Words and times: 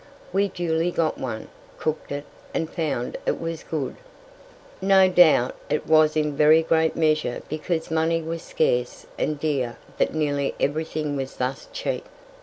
We 0.33 0.47
duly 0.47 0.89
got 0.89 1.19
one, 1.19 1.47
cooked 1.77 2.11
it, 2.11 2.25
and 2.55 2.67
found 2.67 3.17
it 3.27 3.33
very 3.33 3.55
good. 3.69 3.95
No 4.81 5.07
doubt 5.07 5.53
it 5.69 5.85
was 5.85 6.17
in 6.17 6.35
very 6.35 6.63
great 6.63 6.95
measure 6.95 7.43
because 7.47 7.91
money 7.91 8.19
was 8.23 8.41
scarce 8.41 9.05
and 9.19 9.39
dear 9.39 9.77
that 9.99 10.15
nearly 10.15 10.55
everything 10.59 11.15
was 11.17 11.35
thus 11.35 11.67
cheap. 11.71 12.07